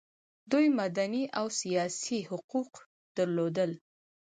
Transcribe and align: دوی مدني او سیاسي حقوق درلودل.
دوی 0.51 0.67
مدني 0.79 1.23
او 1.39 1.45
سیاسي 1.59 2.19
حقوق 2.29 2.71
درلودل. 3.17 3.71